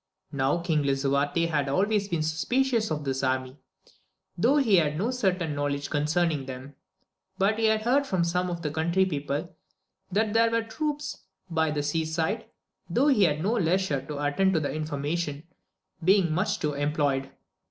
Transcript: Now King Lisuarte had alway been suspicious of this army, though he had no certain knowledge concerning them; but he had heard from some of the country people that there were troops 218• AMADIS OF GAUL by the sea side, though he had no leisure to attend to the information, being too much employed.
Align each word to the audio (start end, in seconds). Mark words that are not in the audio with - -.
Now 0.31 0.57
King 0.57 0.81
Lisuarte 0.81 1.45
had 1.47 1.69
alway 1.69 1.99
been 2.09 2.23
suspicious 2.23 2.89
of 2.89 3.03
this 3.03 3.21
army, 3.21 3.59
though 4.35 4.57
he 4.57 4.77
had 4.77 4.97
no 4.97 5.11
certain 5.11 5.53
knowledge 5.53 5.91
concerning 5.91 6.47
them; 6.47 6.73
but 7.37 7.59
he 7.59 7.65
had 7.65 7.83
heard 7.83 8.07
from 8.07 8.23
some 8.23 8.49
of 8.49 8.63
the 8.63 8.71
country 8.71 9.05
people 9.05 9.55
that 10.11 10.33
there 10.33 10.49
were 10.49 10.63
troops 10.63 11.19
218• 11.49 11.49
AMADIS 11.49 11.49
OF 11.49 11.53
GAUL 11.53 11.55
by 11.55 11.71
the 11.71 11.83
sea 11.83 12.05
side, 12.43 12.49
though 12.89 13.07
he 13.09 13.25
had 13.25 13.43
no 13.43 13.53
leisure 13.53 14.01
to 14.01 14.23
attend 14.25 14.55
to 14.55 14.59
the 14.59 14.71
information, 14.73 15.43
being 16.03 16.23
too 16.23 16.33
much 16.33 16.63
employed. 16.63 17.29